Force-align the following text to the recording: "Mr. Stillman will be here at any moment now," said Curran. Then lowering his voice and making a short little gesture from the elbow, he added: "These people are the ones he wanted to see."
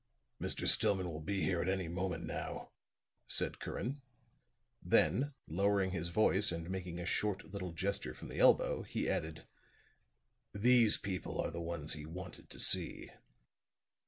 "Mr. 0.41 0.67
Stillman 0.67 1.07
will 1.11 1.19
be 1.19 1.43
here 1.43 1.61
at 1.61 1.69
any 1.69 1.87
moment 1.87 2.25
now," 2.25 2.71
said 3.27 3.59
Curran. 3.59 4.01
Then 4.81 5.35
lowering 5.47 5.91
his 5.91 6.07
voice 6.07 6.51
and 6.51 6.71
making 6.71 6.99
a 6.99 7.05
short 7.05 7.45
little 7.53 7.71
gesture 7.71 8.15
from 8.15 8.29
the 8.29 8.39
elbow, 8.39 8.81
he 8.81 9.07
added: 9.07 9.45
"These 10.55 10.97
people 10.97 11.39
are 11.39 11.51
the 11.51 11.61
ones 11.61 11.93
he 11.93 12.07
wanted 12.07 12.49
to 12.49 12.59
see." 12.59 13.11